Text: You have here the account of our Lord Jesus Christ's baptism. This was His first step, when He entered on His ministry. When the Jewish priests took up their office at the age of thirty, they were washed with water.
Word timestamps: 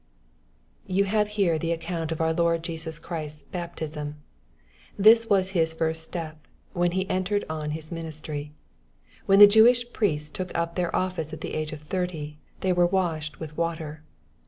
You 0.87 1.03
have 1.03 1.27
here 1.37 1.59
the 1.59 1.71
account 1.71 2.11
of 2.11 2.19
our 2.19 2.33
Lord 2.33 2.63
Jesus 2.63 2.97
Christ's 2.97 3.43
baptism. 3.43 4.15
This 4.97 5.29
was 5.29 5.51
His 5.51 5.75
first 5.75 6.01
step, 6.01 6.47
when 6.73 6.93
He 6.93 7.07
entered 7.07 7.45
on 7.47 7.69
His 7.77 7.91
ministry. 7.91 8.51
When 9.27 9.37
the 9.37 9.45
Jewish 9.45 9.93
priests 9.93 10.31
took 10.31 10.57
up 10.57 10.73
their 10.73 10.95
office 10.95 11.33
at 11.33 11.41
the 11.41 11.53
age 11.53 11.71
of 11.71 11.81
thirty, 11.83 12.39
they 12.61 12.73
were 12.73 12.87
washed 12.87 13.39
with 13.39 13.55
water. 13.55 14.01